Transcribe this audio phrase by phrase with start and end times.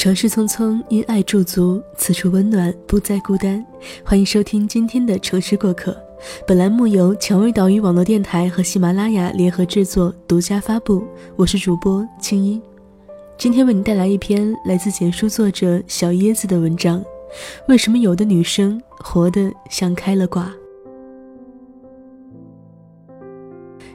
[0.00, 3.62] 城市匆匆，因爱驻足，此处温暖，不再孤单。
[4.02, 5.94] 欢迎收听今天的城市过客。
[6.46, 11.04] 本栏目由蔷薇岛屿网络电台和喜马拉雅联合制作，独家发布。
[11.36, 12.62] 我是主播青音，
[13.36, 17.04] 今天为你带来一篇来自简书作者小椰子的文章：
[17.68, 20.50] 为什么有的女生活得像开了挂？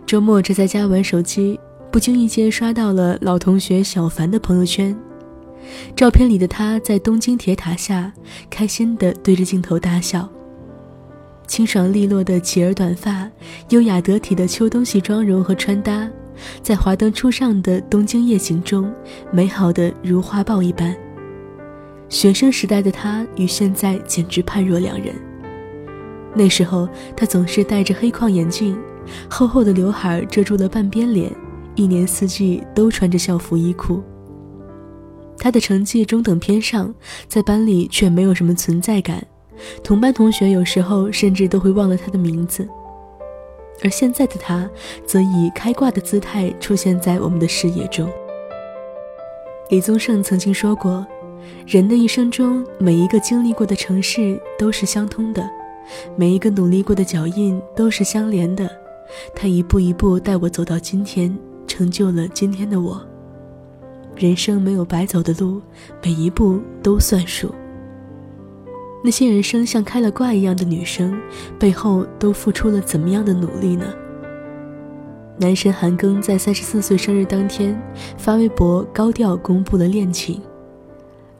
[0.06, 1.60] 周末正在家玩手机，
[1.92, 4.96] 不经意间刷到了老同学小凡的朋友圈。
[5.96, 8.12] 照片里的他在东京铁塔下，
[8.50, 10.30] 开心地对着镜头大笑。
[11.48, 13.30] 清爽利落的齐耳短发，
[13.70, 16.10] 优雅得体的秋冬系妆容和穿搭，
[16.64, 18.92] 在华灯初上的东京夜景中，
[19.32, 20.96] 美好的如画报一般。
[22.10, 25.14] 学生时代的他与现在简直判若两人。
[26.34, 28.78] 那时候他总是戴着黑框眼镜，
[29.30, 31.32] 厚厚的刘海遮住了半边脸，
[31.76, 34.04] 一年四季都穿着校服衣裤。
[35.38, 36.94] 他的成绩中等偏上，
[37.28, 39.26] 在班里却没有什么存在感，
[39.84, 42.68] 同班同学有时候甚至都会忘了他的名字。
[43.84, 44.70] 而现在的他，
[45.06, 48.10] 则以开挂的姿态出现在我们的视野中。
[49.70, 51.06] 李宗盛曾经说过
[51.68, 55.48] ：“人的一生中，每一个经历过的城市都是相通的，
[56.16, 58.70] 每一个努力过的脚印都是相连的。
[59.36, 63.06] 他一步一步带我走到今天，成就了今天的我。”
[64.16, 65.62] 人生没有白走的路，
[66.04, 67.54] 每一步都算数。
[69.04, 71.16] 那些人生像开了挂一样的女生，
[71.60, 73.86] 背后都付出了怎么样的努力呢？
[75.38, 77.80] 男神韩庚在三十四岁生日当天
[78.18, 80.42] 发微博高调公布了恋情，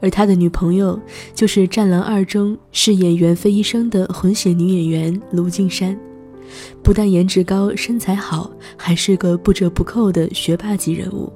[0.00, 1.00] 而他的女朋友
[1.34, 5.96] 就是《战狼二》中饰演袁飞医生的混血女演员卢靖姗，
[6.82, 11.32] 不但颜值高、身材好，还是个不折不扣的学霸级人物。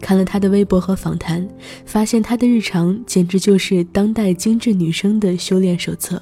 [0.00, 1.46] 看了她的微博和访谈，
[1.84, 6.20] 发现她的日常简直就是当代精致女生的修炼手册。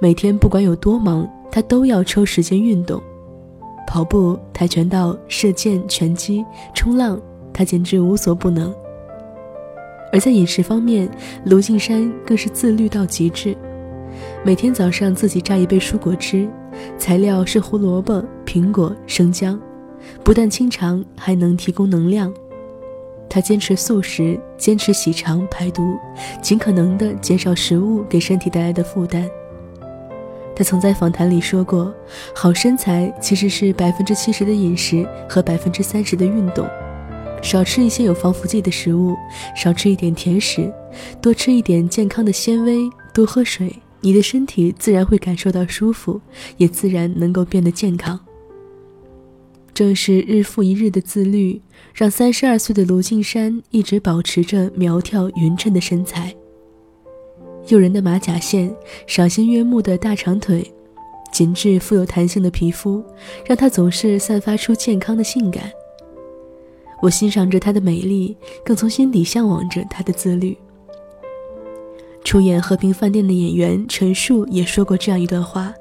[0.00, 3.02] 每天不管有多忙，她都要抽时间运动，
[3.86, 7.20] 跑步、跆拳道、射箭、拳击、冲浪，
[7.52, 8.74] 她简直无所不能。
[10.12, 11.10] 而在饮食方面，
[11.44, 13.54] 卢靖姗更是自律到极致，
[14.44, 16.48] 每天早上自己榨一杯蔬果汁，
[16.96, 19.60] 材料是胡萝卜、苹果、生姜，
[20.24, 22.32] 不但清肠，还能提供能量。
[23.36, 25.98] 他坚持素食，坚持洗肠排毒，
[26.40, 29.28] 尽可能的减少食物给身体带来的负担。
[30.54, 31.92] 他曾在访谈里说过
[32.34, 36.66] ：“好身材其实是百分之七十的饮食和百分之三十的运动，
[37.42, 39.14] 少吃一些有防腐剂的食物，
[39.54, 40.72] 少吃一点甜食，
[41.20, 43.70] 多吃一点健康的纤维，多喝水，
[44.00, 46.18] 你的身体自然会感受到舒服，
[46.56, 48.18] 也自然能够变得健康。”
[49.76, 51.60] 正是日复一日的自律，
[51.92, 56.34] 让三十二岁的卢靖姗一直保持着苗条匀称的身材。
[57.68, 58.74] 诱人的马甲线，
[59.06, 60.72] 赏心悦目的大长腿，
[61.30, 63.04] 紧致富有弹性的皮肤，
[63.44, 65.70] 让她总是散发出健康的性感。
[67.02, 68.34] 我欣赏着她的美丽，
[68.64, 70.56] 更从心底向往着她的自律。
[72.24, 75.74] 出演《和平饭店》的演员陈数也说过这样一段话。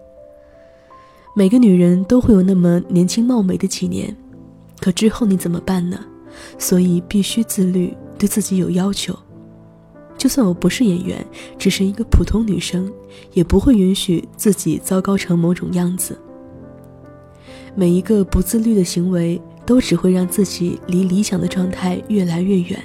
[1.37, 4.15] 每个女人都会有那么年轻貌美的几年，
[4.79, 5.99] 可之后你怎么办呢？
[6.57, 9.13] 所以必须自律，对自己有要求。
[10.17, 11.25] 就算我不是演员，
[11.57, 12.89] 只是一个普通女生，
[13.33, 16.17] 也不会允许自己糟糕成某种样子。
[17.75, 22.81] 每一个不自律的行为，都只会让自己离理想的状态越来越远。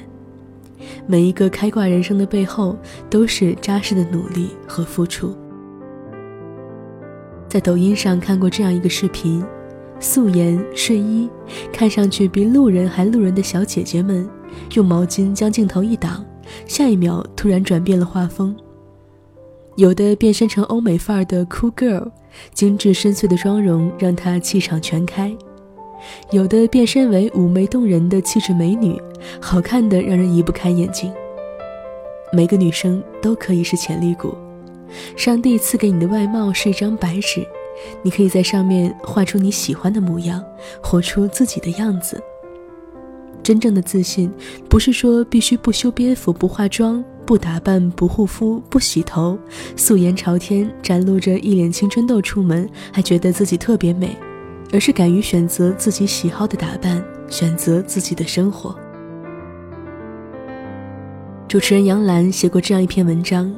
[1.07, 2.77] 每一个开挂人生的背后，
[3.09, 5.37] 都是扎实的努力和付出。
[7.51, 9.45] 在抖音上看过这样一个视频，
[9.99, 11.29] 素颜睡衣，
[11.73, 14.31] 看上去比路人还路人的小姐姐们，
[14.75, 16.25] 用毛巾将镜头一挡，
[16.65, 18.55] 下一秒突然转变了画风。
[19.75, 22.09] 有的变身成欧美范儿的 cool girl，
[22.55, 25.37] 精致深邃的妆容让她气场全开；
[26.31, 28.97] 有的变身为妩媚动人的气质美女，
[29.41, 31.13] 好看的让人移不开眼睛。
[32.33, 34.37] 每个女生都可以是潜力股。
[35.17, 37.47] 上帝赐给你的外貌是一张白纸，
[38.03, 40.45] 你可以在上面画出你喜欢的模样，
[40.83, 42.23] 活出自己的样子。
[43.43, 44.31] 真正的自信，
[44.69, 49.39] 不是说必须不修边幅、不化妆、不打扮、不护肤、不洗头，
[49.77, 54.15] 素颜朝天，展露着一脸青春痘出门，还觉得自己特别美，
[54.73, 58.77] 而是敢于选择自己喜好的打扮，选择自己的生活。
[61.49, 63.53] 主持人杨澜写过这样一篇文章。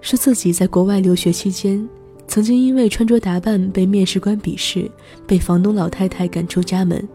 [0.00, 1.86] 说自己在国外留学期间，
[2.26, 4.90] 曾经因为穿着打扮被面试官鄙视，
[5.26, 7.06] 被房东老太太赶出家门。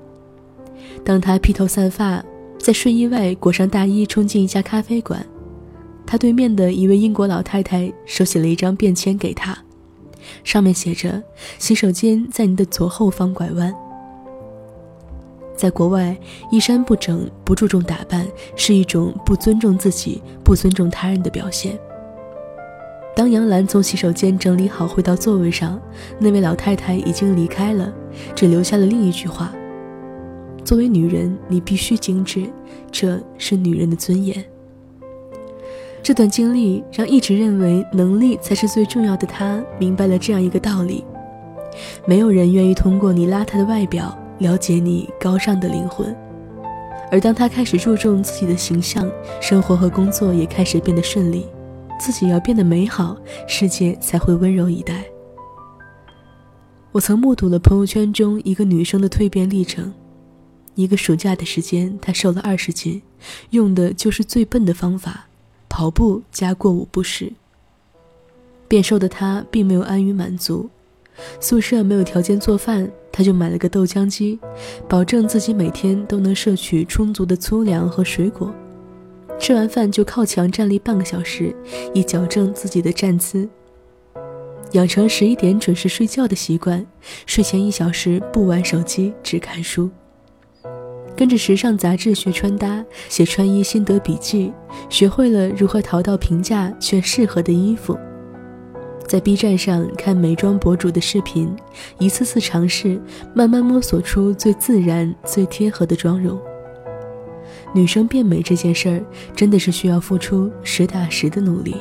[1.03, 2.23] 当他披头散发，
[2.59, 5.25] 在睡衣外裹上大衣冲进一家咖啡馆，
[6.05, 9.57] 他对面的一位英国老太太手写了一张便签给他，
[10.43, 11.21] 上面写着
[11.57, 13.73] ：“洗手间在你的左后方拐弯。”
[15.55, 16.17] 在国外，
[16.51, 21.79] 衣衫不整、不注重打扮是一种不尊重自己、不尊重他人的表现。
[23.15, 25.79] 当杨澜从洗手间整理好回到座位上，
[26.17, 27.93] 那位老太太已经离开了，
[28.33, 29.53] 只留下了另一句话。
[30.65, 32.45] 作为女人，你必须精致，
[32.91, 34.43] 这是女人的尊严。
[36.01, 41.05] 这段经历让一直认为能力才是最重要的她明白了这样一个道理：
[42.05, 46.13] 没有人愿意通过你邋遢的外表了解你高尚的灵魂。
[47.11, 49.07] 而当她开始注重自己的形象，
[49.39, 51.45] 生活和工作也开始变得顺利，
[51.99, 53.17] 自己要变得美好，
[53.47, 55.05] 世界才会温柔以待。
[56.91, 59.93] 我曾目睹了朋友圈中一个女生的蜕变历程。
[60.75, 63.01] 一个暑假的时间，她瘦了二十斤，
[63.51, 65.27] 用的就是最笨的方法，
[65.69, 67.31] 跑步加过午不食。
[68.67, 70.67] 变瘦的他并没有安于满足，
[71.39, 74.39] 宿舍没有条件做饭，他就买了个豆浆机，
[74.89, 78.51] 保证自己每天都能摄取充足的粗粮和水果。
[79.39, 81.53] 吃完饭就靠墙站立半个小时，
[81.93, 83.47] 以矫正自己的站姿。
[84.71, 86.85] 养成十一点准时睡觉的习惯，
[87.25, 89.89] 睡前一小时不玩手机，只看书。
[91.15, 94.51] 跟着时尚杂志学穿搭，写穿衣心得笔记，
[94.89, 97.95] 学会了如何淘到平价却适合的衣服。
[99.05, 101.53] 在 B 站上看美妆博主的视频，
[101.99, 102.99] 一次次尝试，
[103.35, 106.39] 慢慢摸索出最自然、最贴合的妆容。
[107.73, 109.03] 女生变美这件事儿，
[109.35, 111.75] 真的是需要付出实打实的努力。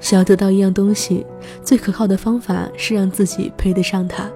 [0.00, 1.24] 想要得到一样东西，
[1.62, 4.30] 最可靠的方法是让自己配得上它。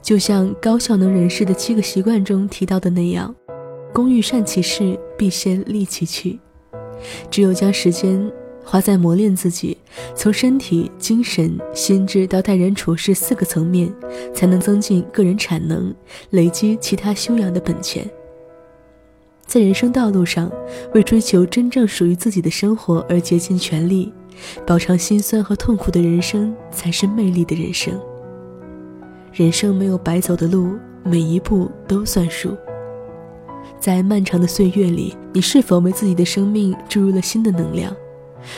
[0.00, 3.34] 就像高效能人士的七个习惯中提到的那样，
[3.92, 6.38] 工欲善其事，必先利其器。
[7.28, 8.30] 只有将时间
[8.64, 9.76] 花在磨练自己，
[10.14, 13.92] 从身体、精神、心智到待人处事四个层面，
[14.34, 15.94] 才能增进个人产能，
[16.30, 18.08] 累积其他修养的本钱。
[19.46, 20.50] 在人生道路上，
[20.94, 24.12] 为追求真正属于自己的生活而竭尽全力，
[24.66, 28.00] 饱尝心酸和痛苦的人生，才是魅力的人生。
[29.32, 30.72] 人生没有白走的路，
[31.04, 32.56] 每一步都算数。
[33.78, 37.94] 在漫长的岁月里，你是否为自己的生命注入了新的能量，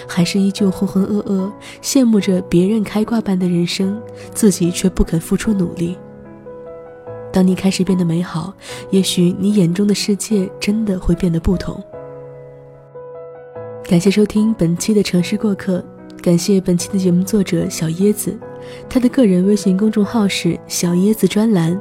[0.06, 1.50] 还是依旧浑浑噩噩，
[1.82, 4.00] 羡慕着别人开挂般的人生，
[4.32, 5.96] 自己却不肯付出努力？
[7.32, 8.54] 当你开始变得美好，
[8.90, 11.82] 也许你眼中的世界真的会变得不同。
[13.84, 15.84] 感谢收听本期的城市过客，
[16.22, 18.36] 感谢本期的节目作者小椰子。
[18.88, 21.78] 他的个人微信公众号是小椰子专栏，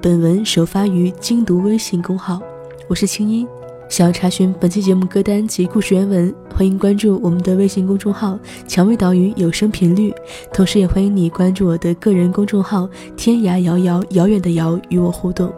[0.00, 2.40] 本文首发于精读微信公号。
[2.88, 3.46] 我是青音，
[3.88, 10.12] 想要查询本期节目歌单及故事原文，欢迎关注我们的微信公众号“蔷薇岛屿有声频率”，
[10.52, 15.52] 同时也欢迎你关注我的个人公众号“天涯遥遥遥远的遥”与我互动。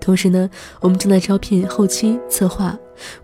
[0.00, 0.48] 同时呢，
[0.80, 2.76] 我们正在招聘后期策划，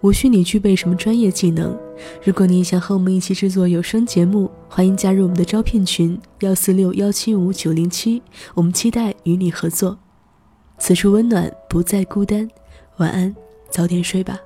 [0.02, 1.76] 无需你具备什么专业技能。
[2.22, 9.96] 如果你想和我们一起制作有声节目，欢迎加入我们的招聘群幺四六幺七五九零七，我们期待与你合作。
[10.78, 12.46] 此处温暖，不再孤单。
[12.98, 13.34] 晚安，
[13.74, 14.40] 早点睡吧。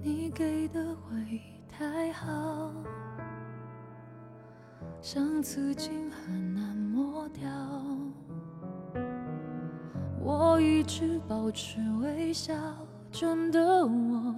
[0.00, 2.72] 你给的回忆太好，
[5.02, 6.05] 像刺青
[10.76, 12.52] 一直保持微笑，
[13.10, 14.34] 真的我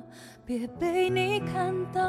[0.47, 2.01] 别被你看到。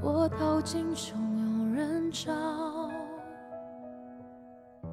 [0.00, 2.32] 我逃进汹涌人潮，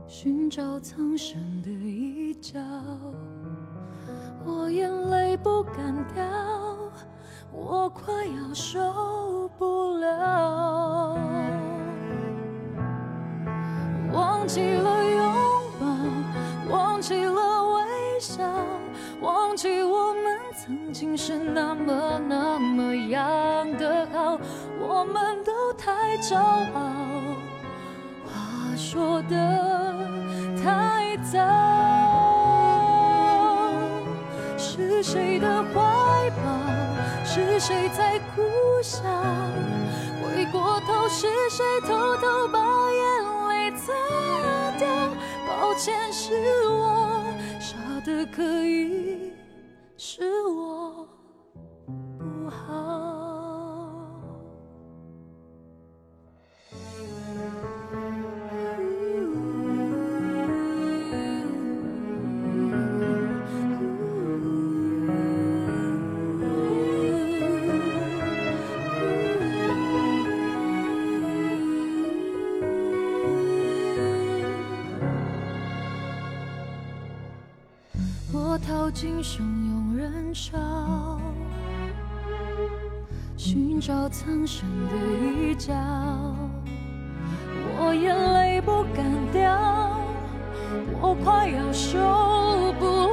[0.06, 2.60] 寻找藏身的一角。
[4.44, 6.26] 我眼泪不敢掉，
[7.50, 11.18] 我快要受不了。
[14.12, 14.93] 忘记了
[21.16, 24.40] 是那么那么样的好
[24.80, 26.92] 我们都太骄傲。
[28.26, 29.96] 话说的
[30.64, 31.40] 太早
[34.58, 36.52] 是谁的怀抱？
[37.24, 38.42] 是谁在苦
[38.82, 39.04] 笑？
[40.22, 42.60] 回过头是谁偷偷把
[42.92, 43.02] 眼
[43.50, 43.94] 泪擦
[44.78, 44.88] 掉？
[45.48, 46.34] 抱歉是
[46.68, 47.24] 我
[47.60, 49.34] 傻的可以
[49.98, 50.73] 是我。
[79.04, 81.20] 今生庸人潮，
[83.36, 85.74] 寻找苍生的一角。
[87.78, 90.00] 我眼泪不敢掉，
[91.02, 92.00] 我快要受
[92.80, 93.13] 不了。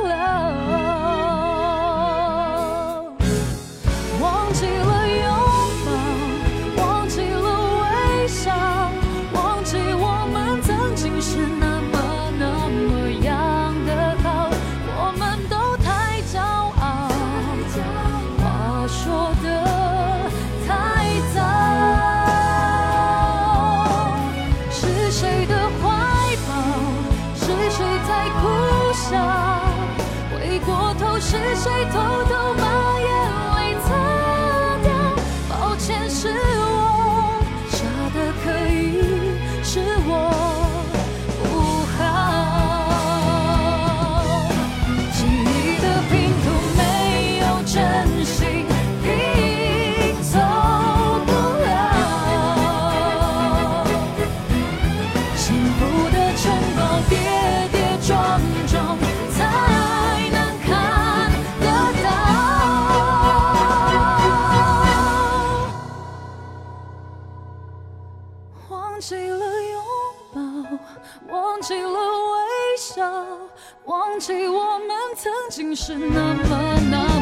[75.23, 77.20] 曾经是那么那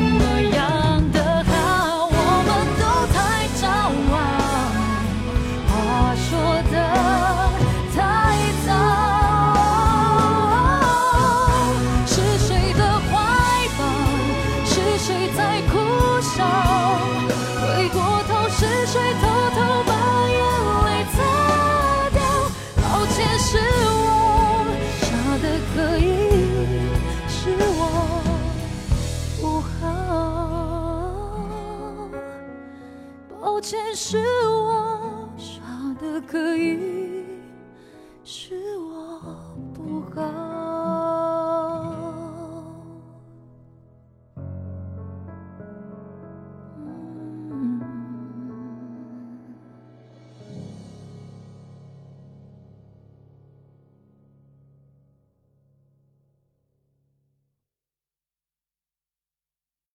[36.29, 36.78] 可以